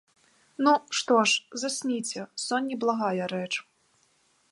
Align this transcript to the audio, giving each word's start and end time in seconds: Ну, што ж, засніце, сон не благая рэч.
Ну, 0.67 0.71
што 0.99 1.17
ж, 1.31 1.59
засніце, 1.63 2.21
сон 2.45 2.61
не 2.71 2.77
благая 2.85 3.25
рэч. 3.33 3.51